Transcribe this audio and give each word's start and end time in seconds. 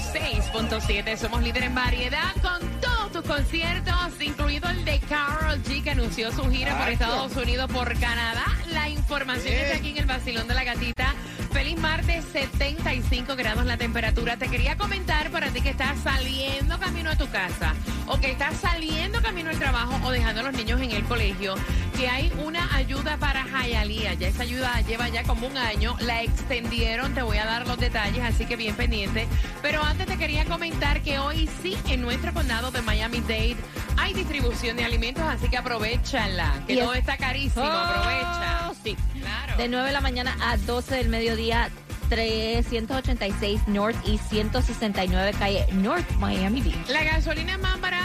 106.7 0.00 1.16
somos 1.18 1.42
líder 1.42 1.64
en 1.64 1.74
variedad 1.74 2.32
con 2.40 2.60
todos 2.80 3.12
tus 3.12 3.22
conciertos, 3.22 3.94
incluido 4.20 4.68
el 4.70 4.84
de 4.84 4.98
Carol 5.00 5.62
G 5.62 5.82
que 5.82 5.90
anunció 5.90 6.32
su 6.32 6.50
gira 6.50 6.78
por 6.78 6.88
Estados 6.88 7.36
Unidos, 7.36 7.70
por 7.70 7.92
Canadá. 7.98 8.46
La 8.72 8.88
información 8.88 9.54
está 9.54 9.76
aquí 9.76 9.90
en 9.90 9.98
el 9.98 10.06
vacilón 10.06 10.48
de 10.48 10.54
la 10.54 10.64
gatita. 10.64 11.14
Feliz 11.52 11.78
martes, 11.78 12.24
75 12.32 13.36
grados 13.36 13.66
la 13.66 13.76
temperatura. 13.76 14.38
Te 14.38 14.48
quería 14.48 14.76
comentar 14.76 15.30
para 15.30 15.50
ti 15.50 15.60
que 15.60 15.70
estás 15.70 15.98
saliendo 16.00 16.78
camino 16.78 17.10
a 17.10 17.16
tu 17.16 17.28
casa 17.28 17.74
o 18.06 18.18
que 18.18 18.30
estás 18.30 18.56
saliendo 18.56 19.20
camino 19.20 19.50
al 19.50 19.58
trabajo 19.58 20.00
o 20.02 20.10
dejando 20.10 20.40
a 20.40 20.44
los 20.44 20.54
niños 20.54 20.80
en 20.80 20.92
el 20.92 21.04
colegio, 21.04 21.54
que 22.00 22.08
hay 22.08 22.32
una 22.42 22.74
ayuda 22.74 23.18
para 23.18 23.44
Jayalía. 23.44 24.14
Ya 24.14 24.28
esa 24.28 24.42
ayuda 24.44 24.80
lleva 24.88 25.08
ya 25.10 25.22
como 25.24 25.46
un 25.46 25.56
año, 25.58 25.96
la 26.00 26.22
extendieron, 26.22 27.12
te 27.12 27.20
voy 27.20 27.36
a 27.36 27.44
dar 27.44 27.66
los 27.66 27.76
detalles, 27.78 28.22
así 28.24 28.46
que 28.46 28.56
bien 28.56 28.74
pendiente. 28.74 29.28
Pero 29.60 29.82
antes 29.82 30.06
te 30.06 30.16
quería 30.16 30.46
comentar 30.46 31.02
que 31.02 31.18
hoy 31.18 31.46
sí 31.62 31.76
en 31.88 32.00
nuestro 32.00 32.32
condado 32.32 32.70
de 32.70 32.80
Miami-Dade 32.80 33.56
hay 33.98 34.14
distribución 34.14 34.78
de 34.78 34.84
alimentos, 34.86 35.22
así 35.24 35.48
que 35.50 35.58
aprovechala, 35.58 36.54
que 36.66 36.72
Y 36.72 36.78
es- 36.78 36.84
todo 36.84 36.94
está 36.94 37.18
carísimo, 37.18 37.64
Oh, 37.66 37.68
aprovecha. 37.68 38.72
sí. 38.82 38.96
Claro. 39.20 39.56
De 39.58 39.68
9 39.68 39.86
de 39.88 39.92
la 39.92 40.00
mañana 40.00 40.36
a 40.40 40.56
12 40.56 40.94
del 40.96 41.10
mediodía, 41.10 41.68
386 42.08 43.60
North 43.68 43.96
y 44.06 44.18
169 44.18 45.32
calle 45.38 45.66
North 45.72 46.10
Miami 46.18 46.60
Beach. 46.62 46.88
La 46.88 47.04
gasolina 47.04 47.56
más 47.58 47.80
barata 47.80 47.99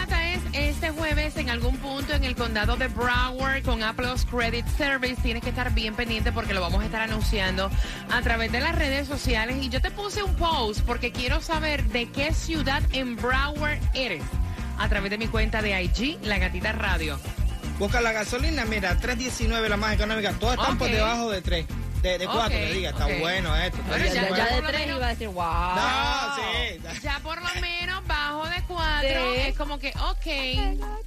este 0.86 0.98
jueves 1.00 1.36
en 1.36 1.50
algún 1.50 1.76
punto 1.78 2.12
en 2.14 2.22
el 2.22 2.36
condado 2.36 2.76
de 2.76 2.86
Broward 2.86 3.64
con 3.64 3.82
Apple's 3.82 4.24
Credit 4.24 4.64
Service. 4.76 5.20
Tienes 5.20 5.42
que 5.42 5.48
estar 5.48 5.74
bien 5.74 5.94
pendiente 5.96 6.30
porque 6.30 6.54
lo 6.54 6.60
vamos 6.60 6.80
a 6.80 6.84
estar 6.84 7.02
anunciando 7.02 7.68
a 8.08 8.22
través 8.22 8.52
de 8.52 8.60
las 8.60 8.72
redes 8.76 9.08
sociales. 9.08 9.56
Y 9.60 9.68
yo 9.68 9.80
te 9.80 9.90
puse 9.90 10.22
un 10.22 10.32
post 10.36 10.82
porque 10.82 11.10
quiero 11.10 11.40
saber 11.40 11.82
de 11.86 12.06
qué 12.10 12.32
ciudad 12.32 12.82
en 12.92 13.16
Broward 13.16 13.78
eres. 13.94 14.22
A 14.78 14.88
través 14.88 15.10
de 15.10 15.18
mi 15.18 15.26
cuenta 15.26 15.60
de 15.60 15.82
IG, 15.82 16.18
La 16.22 16.38
Gatita 16.38 16.70
Radio. 16.70 17.18
Busca 17.80 18.00
la 18.00 18.12
gasolina, 18.12 18.64
mira, 18.64 18.96
3.19 19.00 19.68
la 19.68 19.76
más 19.76 19.92
económica. 19.94 20.34
Todas 20.34 20.56
están 20.56 20.78
por 20.78 20.86
Ok. 20.86 20.94
debajo 20.94 21.30
de 21.32 21.42
3. 21.42 21.66
De, 22.06 22.18
de 22.18 22.26
4, 22.26 22.44
Ok, 22.44 22.50
le 22.52 22.72
diga. 22.72 22.90
Está 22.90 23.06
ok. 23.06 23.12
bueno 23.20 23.56
esto. 23.56 23.78
Bueno, 23.88 24.04
está 24.04 24.14
Ya, 24.14 24.22
ya- 24.22 24.28
bueno. 24.28 24.36
ya 24.36 24.44
por 24.48 24.54
de 24.56 24.62
lo 24.62 24.68
3 24.68 24.80
menos- 24.80 24.96
iba 24.96 25.06
a 25.06 25.10
decir, 25.10 25.28
wow. 25.28 25.74
No, 25.74 26.36
sí. 26.36 27.00
Ya 27.02 27.18
por 27.20 27.36
lo 27.42 27.60
menos 27.60 28.06
bajo 28.06 28.46
de 28.48 28.62
4 28.68 29.08
Sí. 29.08 29.40
es 29.40 29.56
como 29.56 29.78
que, 29.78 29.88
ok, 29.90 30.26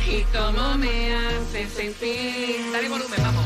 Y 0.07 0.23
cómo 0.35 0.78
me 0.78 1.16
hace 1.16 1.69
sentir. 1.69 2.72
Dale 2.72 2.89
volumen, 2.89 3.22
vamos. 3.22 3.45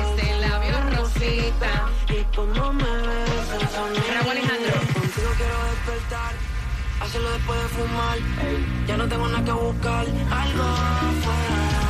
Este 0.00 0.40
labio 0.40 0.80
rosita. 0.96 1.88
Bravo 4.08 4.30
Alejandro. 4.30 4.72
Contigo 4.94 5.30
quiero 5.36 5.64
despertar, 5.70 6.32
hacerlo 7.00 7.30
después 7.32 7.62
de 7.62 7.68
fumar. 7.68 8.18
Ya 8.86 8.96
no 8.96 9.06
tengo 9.08 9.28
nada 9.28 9.44
que 9.44 9.52
buscar, 9.52 10.06
algo 10.06 10.62
afuera. 10.62 11.82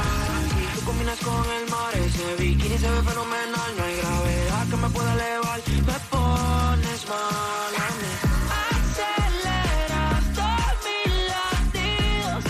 Tú 0.74 0.80
combinas 0.84 1.18
con 1.20 1.44
el 1.52 1.70
mar, 1.70 1.94
ese 1.94 2.34
bikini 2.36 2.78
se 2.78 2.90
ve 2.90 3.02
fenomenal. 3.02 3.76
No 3.76 3.84
hay 3.84 3.96
gravedad 3.96 4.39
que 4.70 4.76
me 4.76 4.88
pueda 4.90 5.12
elevar. 5.14 5.60
Me 5.68 5.98
pones 6.10 7.08
mal 7.08 7.74
a 7.74 7.88
mí. 7.98 8.12
Aceleras 8.70 10.24
todos 10.34 10.84
latidos. 11.32 12.44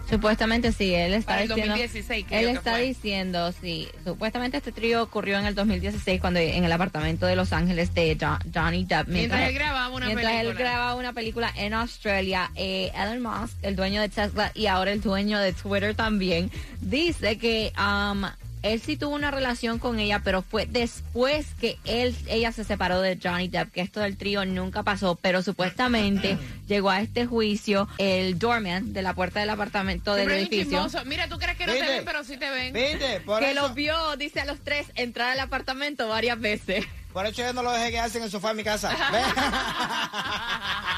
Supuestamente 0.08 0.72
sí, 0.72 0.94
él 0.94 1.12
está 1.12 1.32
Para 1.32 1.42
el 1.42 1.48
diciendo. 1.48 1.72
2016 1.74 2.24
creo 2.28 2.40
él 2.40 2.56
está 2.56 2.70
fue. 2.72 2.82
diciendo, 2.82 3.52
sí. 3.60 3.88
Supuestamente 4.04 4.56
este 4.56 4.72
trío 4.72 5.02
ocurrió 5.02 5.38
en 5.38 5.44
el 5.46 5.54
2016 5.54 6.20
cuando 6.20 6.40
en 6.40 6.64
el 6.64 6.72
apartamento 6.72 7.26
de 7.26 7.36
Los 7.36 7.52
Ángeles 7.52 7.92
de 7.94 8.16
Jo- 8.18 8.38
Johnny 8.54 8.84
Depp. 8.84 9.08
Mientras 9.08 9.48
él 9.48 9.54
grababa 9.54 9.88
una 9.94 10.06
mientras 10.06 10.32
él 10.32 10.38
película. 10.46 10.58
grababa 10.70 10.94
una 10.94 11.12
película 11.12 11.52
en 11.56 11.74
Australia, 11.74 12.50
eh, 12.56 12.90
Elon 12.94 13.20
Musk, 13.22 13.56
el 13.62 13.76
dueño 13.76 14.00
de 14.00 14.08
Tesla 14.08 14.50
y 14.54 14.66
ahora 14.66 14.92
el 14.92 15.00
dueño 15.02 15.38
de 15.40 15.52
Twitter 15.52 15.94
también, 15.94 16.50
dice 16.80 17.36
que 17.36 17.72
um, 17.78 18.24
él 18.62 18.80
sí 18.80 18.96
tuvo 18.96 19.14
una 19.14 19.30
relación 19.30 19.78
con 19.78 19.98
ella, 19.98 20.20
pero 20.24 20.42
fue 20.42 20.66
después 20.66 21.46
que 21.60 21.78
él, 21.84 22.16
ella 22.28 22.52
se 22.52 22.64
separó 22.64 23.00
de 23.00 23.18
Johnny 23.22 23.48
Depp, 23.48 23.72
que 23.72 23.80
esto 23.80 24.00
del 24.00 24.16
trío 24.16 24.44
nunca 24.44 24.82
pasó, 24.82 25.16
pero 25.16 25.42
supuestamente 25.42 26.38
llegó 26.66 26.90
a 26.90 27.00
este 27.00 27.26
juicio 27.26 27.88
el 27.98 28.38
doorman 28.38 28.92
de 28.92 29.02
la 29.02 29.14
puerta 29.14 29.40
del 29.40 29.50
apartamento 29.50 30.14
del 30.14 30.28
Siempre 30.28 30.58
edificio. 30.58 31.04
Mira, 31.06 31.28
tú 31.28 31.38
crees 31.38 31.56
que 31.56 31.66
no 31.66 31.72
te 31.72 31.80
ven, 31.80 32.04
pero 32.04 32.24
sí 32.24 32.36
te 32.36 32.50
ven. 32.50 32.72
¿Viste? 32.72 33.20
Por 33.26 33.40
que 33.40 33.52
eso, 33.52 33.60
los 33.60 33.74
vio, 33.74 34.16
dice 34.16 34.40
a 34.40 34.44
los 34.44 34.60
tres, 34.60 34.86
entrar 34.94 35.30
al 35.30 35.40
apartamento 35.40 36.08
varias 36.08 36.40
veces. 36.40 36.84
por 37.12 37.26
eso 37.26 37.42
yo 37.42 37.52
no 37.52 37.62
lo 37.62 37.72
dejé 37.72 37.90
quedarse 37.90 38.18
en 38.18 38.24
el 38.24 38.30
sofá 38.30 38.50
en 38.50 38.56
mi 38.56 38.64
casa. 38.64 38.90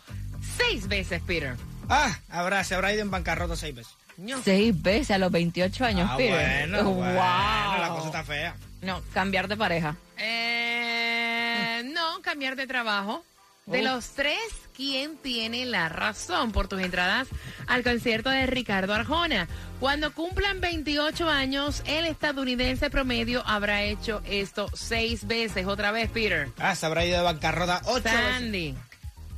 seis 0.58 0.88
veces, 0.88 1.22
Peter. 1.26 1.56
ah, 1.90 2.18
habrá, 2.30 2.64
se 2.64 2.76
habrá 2.76 2.94
ido 2.94 3.02
en 3.02 3.12
bancarrota 3.12 3.56
seis 3.56 3.76
veces. 3.76 3.94
No. 4.18 4.42
Seis 4.44 4.80
veces 4.82 5.12
a 5.12 5.18
los 5.18 5.32
28 5.32 5.86
años, 5.86 6.10
Ah, 6.12 6.18
Peter. 6.18 6.70
bueno, 6.70 6.84
wow. 6.84 6.94
bueno, 6.96 7.78
la 7.80 7.88
cosa 7.90 8.08
está 8.08 8.24
fea. 8.24 8.56
No, 8.82 9.02
cambiar 9.14 9.48
de 9.48 9.56
pareja. 9.58 9.96
Eh, 10.18 11.84
no, 11.94 12.22
cambiar 12.22 12.56
de 12.58 12.68
trabajo. 12.68 13.24
De 13.70 13.84
los 13.84 14.10
tres, 14.16 14.40
¿quién 14.76 15.18
tiene 15.18 15.66
la 15.66 15.90
razón 15.90 16.52
por 16.52 16.68
tus 16.68 16.82
entradas 16.82 17.28
al 17.68 17.84
concierto 17.84 18.32
de 18.32 18.48
Ricardo 18.48 18.94
Arjona? 18.96 19.48
Cuando 19.80 20.12
cumplan 20.14 20.60
28 20.60 21.30
años, 21.30 21.84
el 21.86 22.06
estadounidense 22.06 22.90
promedio 22.90 23.44
habrá 23.46 23.84
hecho 23.84 24.22
esto 24.26 24.68
seis 24.74 25.28
veces. 25.28 25.68
Otra 25.68 25.92
vez, 25.92 26.10
Peter. 26.10 26.50
Ah, 26.58 26.76
se 26.76 26.86
habrá 26.86 27.06
ido 27.06 27.18
de 27.18 27.24
bancarrota 27.24 27.82
ocho 27.86 28.04
veces. 28.04 28.76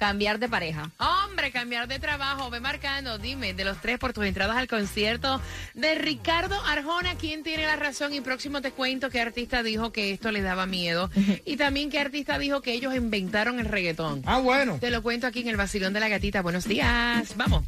Cambiar 0.02 0.40
de 0.40 0.50
pareja. 0.50 0.90
Hombre, 0.98 1.52
cambiar 1.52 1.88
de 1.88 2.00
trabajo. 2.00 2.50
Ve 2.50 2.60
marcando, 2.60 3.20
dime, 3.20 3.54
de 3.54 3.64
los 3.64 3.80
tres 3.82 4.00
por 4.00 4.14
tus 4.14 4.26
entradas 4.26 4.58
al 4.58 4.68
concierto 4.68 5.40
de 5.76 5.94
Ricardo 5.94 6.60
Arjona, 6.66 7.14
¿quién 7.20 7.44
tiene 7.44 7.68
la 7.68 7.76
razón? 7.76 8.12
Y 8.12 8.20
próximo 8.20 8.64
te 8.64 8.72
cuento 8.72 9.12
qué 9.12 9.22
artista 9.22 9.62
dijo 9.62 9.92
que 9.92 10.10
esto 10.12 10.32
le 10.32 10.42
daba 10.42 10.66
miedo. 10.66 11.12
Y 11.46 11.56
también 11.58 11.92
qué 11.92 12.00
artista 12.00 12.40
dijo 12.40 12.62
que 12.62 12.74
ellos 12.74 12.96
inventaron 12.96 13.60
el 13.60 13.68
reggaetón. 13.68 14.24
Ah, 14.26 14.40
bueno. 14.40 14.80
Te 14.80 14.90
lo 14.90 15.04
cuento 15.04 15.28
aquí 15.28 15.42
en 15.42 15.50
el 15.50 15.58
vacilón 15.58 15.94
de 15.94 16.00
la 16.00 16.10
gatita. 16.10 16.42
Buenos 16.42 16.68
días. 16.68 17.36
Vamos. 17.36 17.64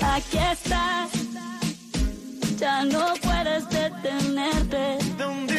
Aquí 0.00 0.38
estás, 0.52 1.10
ya 2.56 2.84
no 2.84 3.14
puedes 3.20 3.68
detenerte. 3.68 4.98
¿Dónde 5.18 5.53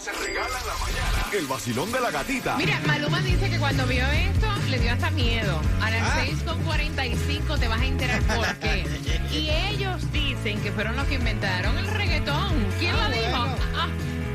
se 0.00 0.12
regala 0.12 0.58
en 0.60 0.66
la 0.66 0.74
mañana. 0.74 1.26
El 1.32 1.46
vacilón 1.46 1.92
de 1.92 2.00
la 2.00 2.10
gatita. 2.10 2.56
Mira, 2.56 2.80
Maluma 2.86 3.20
dice 3.20 3.50
que 3.50 3.58
cuando 3.58 3.86
vio 3.86 4.06
esto 4.06 4.46
le 4.68 4.78
dio 4.78 4.92
hasta 4.92 5.10
miedo. 5.10 5.60
A 5.82 5.90
las 5.90 6.02
Ah. 6.02 6.20
6.45 6.24 7.58
te 7.58 7.68
vas 7.68 7.80
a 7.80 7.84
enterar 7.84 8.22
por 8.22 8.46
qué. 8.56 8.84
Y 9.32 9.48
ellos 9.50 10.10
dicen 10.12 10.60
que 10.60 10.72
fueron 10.72 10.96
los 10.96 11.06
que 11.06 11.14
inventaron 11.14 11.76
el 11.78 11.86
reggaetón. 11.86 12.66
¿Quién 12.78 12.94
Ah, 12.96 13.08
lo 13.08 13.14
dijo? 13.14 13.30
bueno. 13.30 13.56
Ah, 13.76 13.88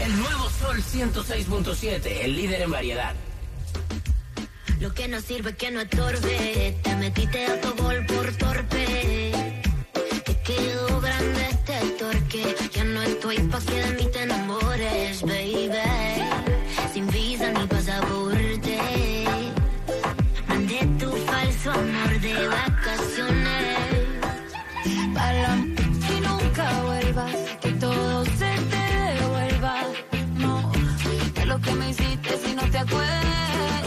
El 0.00 0.16
nuevo 0.16 0.50
Sol 0.50 0.82
106.7, 0.82 2.24
el 2.24 2.36
líder 2.36 2.62
en 2.62 2.70
variedad. 2.70 3.14
Lo 4.80 4.92
que 4.92 5.06
no 5.08 5.20
sirve 5.20 5.54
que 5.56 5.70
no 5.70 5.80
estorbe. 5.80 6.76
Te 6.82 6.96
metiste 6.96 7.46
a 7.46 7.60
tu 7.60 7.74
gol 7.76 8.04
por 8.06 8.32
torpe. 8.36 9.32
Te 10.24 10.34
torque. 10.34 10.93
Estoy 13.34 13.48
pa' 13.48 13.60
que 13.60 13.82
de 13.82 13.90
mí 13.94 14.06
te 14.12 14.22
enamores, 14.22 15.22
baby. 15.22 15.68
Sin 16.92 17.06
visa 17.08 17.50
ni 17.50 17.66
pasaporte. 17.66 18.78
Mandé 20.46 20.86
tu 21.00 21.10
falso 21.26 21.72
amor 21.72 22.20
de 22.20 22.48
vacaciones. 22.48 23.78
Para 25.14 25.56
y 25.56 26.20
nunca 26.20 26.82
vuelvas, 26.82 27.34
que 27.60 27.70
todo 27.72 28.24
se 28.24 28.52
te 28.72 28.84
devuelva. 29.18 29.74
No, 30.36 30.72
de 31.34 31.46
lo 31.46 31.60
que 31.60 31.74
me 31.74 31.90
hiciste 31.90 32.38
si 32.38 32.54
no 32.54 32.62
te 32.70 32.78
acuerdas. 32.78 33.83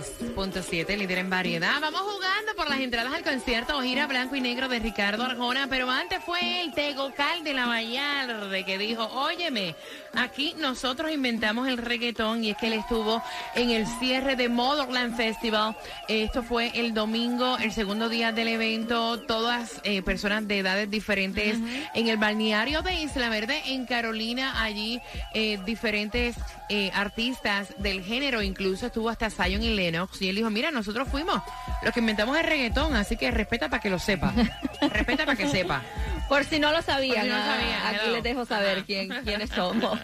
face. 0.00 0.31
106.7, 0.42 0.96
líder 0.96 1.18
en 1.18 1.30
variedad. 1.30 1.80
Vamos 1.80 2.00
jugando 2.00 2.54
por 2.56 2.68
las 2.68 2.80
entradas 2.80 3.12
al 3.12 3.22
concierto. 3.22 3.80
Gira 3.80 4.08
Blanco 4.08 4.34
y 4.34 4.40
Negro 4.40 4.68
de 4.68 4.80
Ricardo 4.80 5.22
Arjona, 5.22 5.68
pero 5.68 5.88
antes 5.88 6.18
fue 6.24 6.62
el 6.62 6.74
Tegocal 6.74 7.44
de 7.44 7.54
la 7.54 7.66
Vallarde 7.66 8.64
que 8.64 8.76
dijo, 8.76 9.04
óyeme, 9.04 9.76
aquí 10.14 10.54
nosotros 10.58 11.12
inventamos 11.12 11.68
el 11.68 11.78
reggaetón 11.78 12.42
y 12.42 12.50
es 12.50 12.56
que 12.56 12.66
él 12.66 12.72
estuvo 12.72 13.22
en 13.54 13.70
el 13.70 13.86
cierre 14.00 14.34
de 14.34 14.48
Motherland 14.48 15.16
Festival. 15.16 15.76
Esto 16.08 16.42
fue 16.42 16.72
el 16.74 16.92
domingo, 16.92 17.56
el 17.58 17.72
segundo 17.72 18.08
día 18.08 18.32
del 18.32 18.48
evento, 18.48 19.20
todas 19.20 19.80
eh, 19.84 20.02
personas 20.02 20.48
de 20.48 20.58
edades 20.58 20.90
diferentes 20.90 21.56
en 21.94 22.08
el 22.08 22.16
balneario 22.16 22.82
de 22.82 22.94
Isla 22.94 23.28
Verde 23.28 23.62
en 23.66 23.86
Carolina, 23.86 24.60
allí 24.62 25.00
eh, 25.34 25.58
diferentes 25.64 26.34
eh, 26.68 26.90
artistas 26.94 27.74
del 27.78 28.02
género, 28.02 28.42
incluso 28.42 28.86
estuvo 28.86 29.08
hasta 29.08 29.30
Zion 29.30 29.62
y 29.62 29.74
Lennox. 29.74 30.20
Y 30.20 30.31
él 30.32 30.36
dijo, 30.36 30.50
mira, 30.50 30.70
nosotros 30.70 31.06
fuimos 31.08 31.42
los 31.82 31.92
que 31.92 32.00
inventamos 32.00 32.36
el 32.38 32.44
reggaetón, 32.44 32.94
así 32.96 33.16
que 33.16 33.30
respeta 33.30 33.68
para 33.68 33.80
que 33.80 33.90
lo 33.90 33.98
sepa. 33.98 34.32
respeta 34.80 35.26
para 35.26 35.36
que 35.36 35.46
sepa. 35.48 35.82
Por 36.28 36.44
si 36.44 36.58
no 36.58 36.72
lo 36.72 36.82
sabían, 36.82 37.24
si 37.24 37.28
no 37.28 37.36
lo 37.36 37.42
ah, 37.42 37.46
sabían, 37.46 37.86
aquí 37.86 38.04
hello. 38.04 38.14
les 38.14 38.22
dejo 38.22 38.44
saber 38.46 38.84
quién, 38.84 39.10
quiénes 39.24 39.50
somos. 39.54 39.98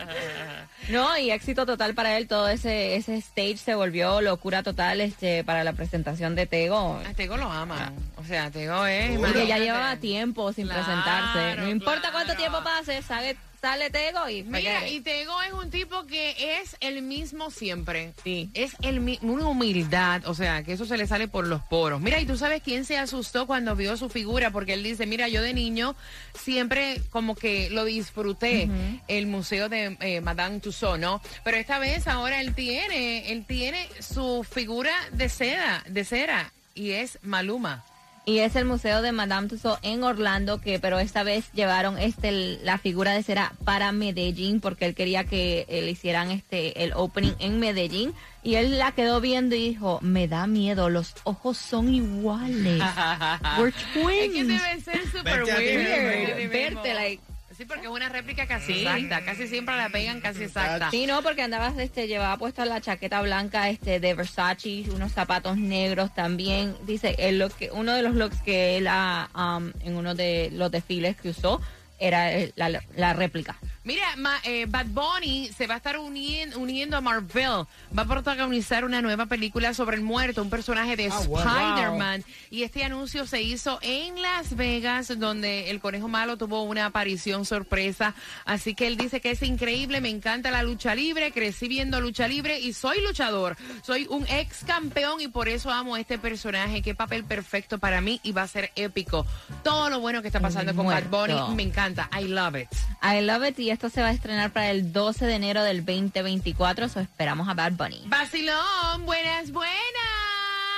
No, 0.89 1.17
y 1.19 1.31
éxito 1.31 1.67
total 1.67 1.95
para 1.95 2.17
él, 2.17 2.29
todo 2.29 2.49
ese, 2.49 2.97
ese 2.97 3.17
stage 3.17 3.59
se 3.59 3.75
volvió 3.75 4.21
locura 4.23 4.63
total 4.63 5.01
este 5.01 5.45
para 5.45 5.63
la 5.65 5.75
presentación 5.75 6.35
de 6.35 6.47
Tego. 6.47 7.01
A 7.07 7.15
Tego 7.15 7.37
lo 7.37 7.51
aman. 7.51 7.95
O 8.17 8.25
sea, 8.25 8.51
Tego 8.51 8.87
es... 8.87 9.19
Porque 9.19 9.47
ya 9.47 9.59
llevaba 9.59 9.97
tiempo 9.97 10.53
sin 10.53 10.67
Claro, 10.67 10.85
presentarse. 10.85 11.61
No 11.61 11.69
importa 11.69 12.11
cuánto 12.11 12.35
tiempo 12.37 12.63
pase, 12.65 13.03
sale, 13.03 13.37
sale 13.61 13.91
Tego 13.91 14.29
y 14.29 14.43
Mira, 14.45 14.89
y 14.89 15.01
Tego 15.01 15.43
es 15.43 15.53
un 15.53 15.71
tipo 15.71 16.07
que 16.07 16.61
es 16.61 16.77
el 16.81 17.03
mismo 17.03 17.51
siempre. 17.51 18.15
Sí. 18.25 18.51
Es 18.55 18.75
el 18.83 19.19
una 19.23 19.47
humildad, 19.47 20.23
o 20.27 20.35
sea, 20.35 20.63
que 20.63 20.73
eso 20.73 20.87
se 20.87 20.97
le 20.97 21.07
sale 21.07 21.29
por 21.29 21.47
los 21.47 21.61
poros. 21.63 22.01
Mira, 22.01 22.19
y 22.19 22.25
tú 22.27 22.39
sabes 22.39 22.63
quién 22.63 22.87
se 22.87 22.97
asustó 22.97 23.47
cuando 23.47 23.77
vio 23.77 23.97
su 23.99 24.09
figura, 24.09 24.51
porque 24.51 24.73
él 24.73 24.83
dice, 24.83 25.05
mira, 25.07 25.29
yo 25.29 25.43
de 25.43 25.53
niño 25.53 25.95
siempre 26.35 27.01
como 27.11 27.35
que 27.35 27.71
lo 27.71 27.85
disfruté, 27.85 28.69
el 29.09 29.27
museo 29.27 29.69
de 29.69 29.97
eh, 30.01 30.21
Madame 30.21 30.61
Tussauds, 30.61 31.01
¿no? 31.01 31.21
Pero 31.45 31.57
esta 31.57 31.79
vez 31.79 32.07
ahora 32.07 32.41
él 32.41 32.55
tiene, 32.55 33.33
él 33.33 33.45
tiene 33.47 33.89
su 34.01 34.45
figura 34.49 34.93
de 35.13 35.29
seda, 35.29 35.85
de 35.89 36.05
cera, 36.05 36.53
y 36.75 36.93
es 36.93 37.19
Maluma. 37.23 37.85
Y 38.29 38.41
es 38.41 38.57
el 38.57 38.67
Museo 38.67 39.01
de 39.01 39.11
Madame 39.13 39.49
Tussauds 39.49 39.79
en 39.83 40.05
Orlando, 40.05 40.61
que 40.61 40.79
pero 40.79 40.99
esta 40.99 41.23
vez 41.23 41.51
llevaron 41.55 41.99
este 41.99 42.59
la 42.63 42.77
figura 42.77 43.13
de 43.13 43.23
cera 43.23 43.55
para 43.65 43.91
Medellín, 43.91 44.61
porque 44.61 44.85
él 44.85 44.95
quería 44.95 45.25
que 45.25 45.65
eh, 45.67 45.81
le 45.81 45.91
hicieran 45.93 46.31
este 46.31 46.85
el 46.85 46.93
opening 46.95 47.33
en 47.39 47.59
Medellín. 47.59 48.13
Y 48.43 48.57
él 48.57 48.79
la 48.79 48.93
quedó 48.93 49.23
viendo 49.23 49.55
y 49.57 49.71
dijo, 49.71 49.99
me 50.03 50.29
da 50.29 50.47
miedo, 50.47 50.91
los 50.91 51.15
ojos 51.25 51.57
son 51.57 51.93
iguales. 51.95 52.83
We're 53.59 53.71
Es 53.71 53.93
twins. 53.95 54.35
que 54.35 54.45
debe 54.45 54.81
ser 54.83 55.01
ti 55.01 55.19
weird. 55.25 56.51
Verte, 56.51 56.95
like- 56.95 57.23
Sí, 57.59 57.65
porque 57.65 57.87
es 57.87 57.91
una 57.91 58.09
réplica 58.09 58.47
casi 58.47 58.73
exacta. 58.73 59.25
Casi 59.25 59.49
siempre 59.49 59.77
la 59.77 59.89
pegan 59.89 60.21
casi 60.21 60.45
exacta. 60.45 60.93
Sí, 60.93 61.07
no, 61.07 61.23
porque 61.25 61.43
andabas, 61.43 61.77
este, 61.79 62.07
llevaba 62.07 62.37
puesta 62.37 62.65
la 62.65 62.81
chaqueta 62.81 63.21
blanca, 63.21 63.69
este, 63.69 63.99
de 63.99 64.15
Versace, 64.15 64.85
unos 64.95 65.11
zapatos 65.11 65.57
negros 65.57 66.15
también. 66.15 66.77
Dice, 66.87 67.17
el 67.19 67.41
look 67.41 67.53
que, 67.57 67.73
uno 67.73 67.95
de 67.95 68.03
los 68.03 68.15
looks 68.15 68.41
que 68.43 68.77
él 68.77 68.87
ha, 68.89 69.29
um, 69.35 69.73
en 69.85 69.97
uno 69.97 70.15
de 70.15 70.51
los 70.53 70.71
desfiles 70.71 71.17
que 71.17 71.31
usó 71.31 71.61
era 71.99 72.31
la, 72.55 72.81
la 72.95 73.13
réplica. 73.13 73.57
Mira, 73.89 74.17
ma- 74.17 74.39
eh, 74.45 74.67
Bad 74.69 74.85
Bunny 74.89 75.49
se 75.57 75.67
va 75.67 75.73
a 75.73 75.77
estar 75.79 75.97
unien- 75.97 76.55
uniendo 76.57 76.95
a 76.95 77.01
Marvel. 77.01 77.65
Va 77.99 78.03
a 78.03 78.05
protagonizar 78.05 78.85
una 78.85 79.01
nueva 79.01 79.25
película 79.25 79.73
sobre 79.73 79.97
el 79.97 80.03
muerto, 80.03 80.43
un 80.43 80.51
personaje 80.51 80.95
de 80.95 81.09
wow. 81.09 81.39
Spider-Man. 81.39 82.23
Y 82.51 82.65
este 82.65 82.85
anuncio 82.85 83.27
se 83.27 83.41
hizo 83.41 83.79
en 83.81 84.21
Las 84.21 84.55
Vegas, 84.57 85.19
donde 85.19 85.71
el 85.71 85.81
conejo 85.81 86.07
malo 86.07 86.37
tuvo 86.37 86.65
una 86.65 86.85
aparición 86.85 87.47
sorpresa. 87.47 88.15
Así 88.45 88.75
que 88.75 88.89
él 88.89 88.99
dice 88.99 89.23
que 89.23 89.31
es 89.31 89.43
increíble, 89.43 90.03
me 90.03 90.11
encanta 90.11 90.51
la 90.51 90.63
lucha 90.63 90.95
libre, 90.95 91.33
crecí 91.33 91.67
viendo 91.67 91.99
lucha 92.03 92.29
libre 92.29 92.61
y 92.61 92.75
soy 92.75 93.01
luchador. 93.01 93.57
Soy 93.83 94.07
un 94.11 94.27
ex 94.29 94.65
campeón 94.67 95.23
y 95.23 95.29
por 95.29 95.49
eso 95.49 95.71
amo 95.71 95.95
a 95.95 96.01
este 96.01 96.19
personaje. 96.19 96.83
Qué 96.83 96.95
papel 96.95 97.25
perfecto 97.25 97.79
para 97.79 98.03
mí 98.03 98.21
y 98.23 98.33
va 98.33 98.43
a 98.43 98.49
ser 98.49 98.71
épico. 98.77 99.25
Todo 99.65 99.89
lo 99.89 100.01
bueno 100.01 100.21
que 100.21 100.29
está 100.29 100.41
pasando 100.41 100.75
con 100.75 100.89
Bad. 100.89 101.05
Bunny 101.05 101.55
me 101.55 101.63
encanta. 101.63 102.11
I 102.21 102.25
love 102.25 102.55
it. 102.57 102.69
I 103.03 103.21
love 103.23 103.45
it 103.45 103.59
y 103.59 103.71
esto 103.71 103.91
se 103.91 104.01
va 104.01 104.09
a 104.09 104.13
estrenar 104.13 104.53
para 104.53 104.71
el 104.71 104.93
12 104.93 105.27
de 105.27 105.35
enero 105.35 105.63
del 105.63 105.85
2024, 105.85 106.87
eso 106.87 107.01
esperamos 107.01 107.49
a 107.49 107.55
Bad 107.55 107.73
Bunny. 107.73 108.03
Vacilón, 108.07 109.07
buenas, 109.07 109.53
buenas. 109.53 109.79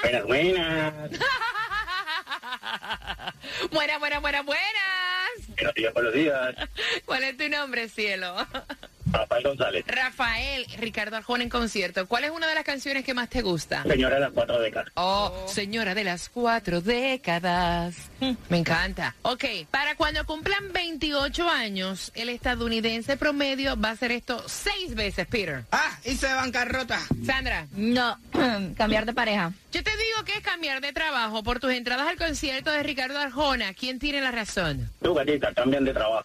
Buenas, 0.02 0.24
buenas. 0.24 1.10
buenas, 3.70 3.98
buenas, 4.00 4.20
buenas, 4.20 4.44
buenas. 4.44 5.56
Buenos 5.56 5.74
días, 5.74 5.94
buenos 5.94 6.14
días. 6.14 6.54
¿Cuál 7.06 7.24
es 7.24 7.36
tu 7.36 7.48
nombre, 7.48 7.88
cielo? 7.88 8.34
Rafael 9.12 9.42
González. 9.44 9.84
Rafael, 9.86 10.66
Ricardo 10.78 11.16
Arjona 11.16 11.42
en 11.42 11.48
concierto. 11.50 12.06
¿Cuál 12.06 12.24
es 12.24 12.30
una 12.30 12.46
de 12.46 12.54
las 12.54 12.64
canciones 12.64 13.04
que 13.04 13.14
más 13.14 13.28
te 13.28 13.42
gusta? 13.42 13.82
Señora 13.84 14.14
de 14.16 14.20
las 14.20 14.32
cuatro 14.32 14.60
décadas. 14.60 14.90
Oh, 14.94 15.46
señora 15.48 15.94
de 15.94 16.04
las 16.04 16.28
cuatro 16.28 16.80
décadas. 16.80 17.94
Me 18.48 18.58
encanta. 18.58 19.14
Ok, 19.22 19.44
para 19.70 19.94
cuando 19.96 20.24
cumplan 20.26 20.72
28 20.72 21.48
años, 21.48 22.12
el 22.14 22.28
estadounidense 22.28 23.16
promedio 23.16 23.78
va 23.80 23.88
a 23.90 23.92
hacer 23.92 24.12
esto 24.12 24.42
seis 24.48 24.94
veces, 24.94 25.26
Peter. 25.26 25.64
Ah, 25.72 25.98
hice 26.04 26.26
bancarrota. 26.32 27.00
Sandra, 27.24 27.66
No, 27.72 28.18
cambiar 28.76 29.06
de 29.06 29.12
pareja. 29.12 29.52
yo 29.72 29.82
te 29.82 29.90
digo 29.90 30.24
que 30.24 30.32
es 30.34 30.40
cambiar 30.40 30.80
de 30.80 30.92
trabajo 30.92 31.42
por 31.42 31.58
tus 31.60 31.72
entradas 31.72 32.08
al 32.08 32.16
concierto 32.16 32.70
de 32.70 32.82
Ricardo 32.82 33.18
Arjona. 33.18 33.74
¿Quién 33.74 33.98
tiene 33.98 34.20
la 34.20 34.30
razón? 34.30 34.90
Tú, 35.02 35.14
gatita, 35.14 35.52
cambian 35.54 35.84
de 35.84 35.92
trabajo. 35.92 36.24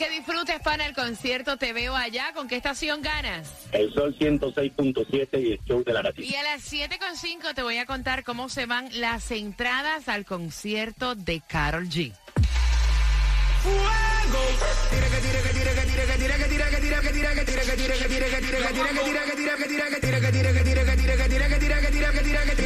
Que 0.00 0.08
disfrutes, 0.08 0.58
pana, 0.60 0.86
el 0.86 0.94
concierto. 0.94 1.58
Te 1.58 1.74
veo 1.74 1.94
allá. 1.94 2.32
¿Con 2.32 2.48
qué 2.48 2.56
estación 2.56 3.02
ganas? 3.02 3.52
El 3.70 3.92
sol 3.92 4.16
106.7 4.18 5.42
y 5.42 5.52
el 5.52 5.60
show 5.66 5.84
de 5.84 5.92
la 5.92 6.00
gatita. 6.00 6.26
Y 6.26 6.34
a 6.36 6.42
las 6.42 6.72
7.5 6.72 7.54
te 7.54 7.62
voy 7.62 7.76
a 7.76 7.84
contar 7.84 8.24
cómo 8.24 8.48
se 8.48 8.64
van 8.64 8.88
las 8.98 9.30
entradas 9.30 10.08
al 10.08 10.24
concierto 10.24 11.16
de 11.16 11.42
Carol 11.46 11.86
G. 11.90 12.14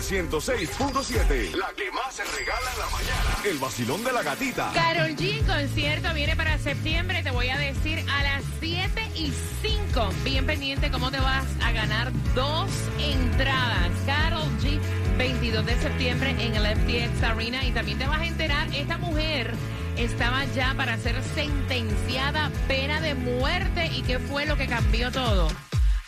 106.7. 0.08 1.56
La 1.56 1.72
que 1.74 1.90
más 1.90 2.14
se 2.14 2.22
regala 2.22 2.72
en 2.72 2.78
la 2.78 2.86
mañana. 2.90 3.38
El 3.44 3.58
vacilón 3.58 4.04
de 4.04 4.12
la 4.12 4.22
gatita. 4.22 4.70
Carol 4.72 5.16
G 5.16 5.44
concierto 5.44 6.14
viene 6.14 6.36
para 6.36 6.58
septiembre. 6.58 7.24
Te 7.24 7.32
voy 7.32 7.48
a 7.48 7.58
decir 7.58 8.04
a 8.08 8.22
las 8.22 8.44
7 8.60 9.10
y 9.16 9.32
5. 9.62 10.10
Bien 10.22 10.46
pendiente 10.46 10.92
cómo 10.92 11.10
te 11.10 11.18
vas 11.18 11.44
a 11.60 11.72
ganar 11.72 12.12
dos 12.36 12.70
entradas. 13.00 13.90
Carol 14.06 14.48
G, 14.60 14.78
22 15.18 15.66
de 15.66 15.76
septiembre 15.80 16.30
en 16.38 16.54
el 16.54 16.76
FTX 16.76 17.22
Arena. 17.24 17.64
Y 17.64 17.72
también 17.72 17.98
te 17.98 18.06
vas 18.06 18.20
a 18.20 18.26
enterar, 18.26 18.68
esta 18.72 18.98
mujer 18.98 19.54
estaba 19.96 20.44
ya 20.54 20.72
para 20.76 20.98
ser 20.98 21.20
sentenciada 21.34 22.52
pena 22.68 23.00
de 23.00 23.16
muerte. 23.16 23.86
¿Y 23.86 24.02
qué 24.02 24.20
fue 24.20 24.46
lo 24.46 24.56
que 24.56 24.68
cambió 24.68 25.10
todo? 25.10 25.48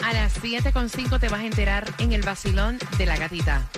A 0.05 0.13
las 0.13 0.41
7.5 0.41 1.19
te 1.19 1.29
vas 1.29 1.41
a 1.41 1.47
enterar 1.47 1.93
en 1.99 2.13
el 2.13 2.23
vacilón 2.23 2.79
de 2.97 3.07
la 3.07 3.17
gatita. 3.17 3.67